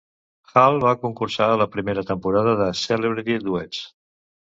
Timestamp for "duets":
3.45-3.83